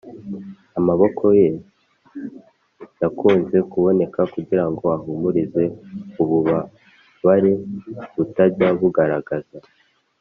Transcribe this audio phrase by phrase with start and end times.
[0.79, 1.47] amaboko ye
[3.01, 5.63] yakunze kuboneka kugirango ahumurize
[6.21, 7.51] ububabare
[8.15, 9.57] butajya bugaragaza.